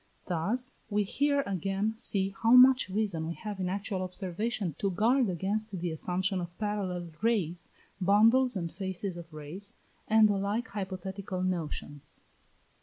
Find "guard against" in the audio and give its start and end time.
4.89-5.79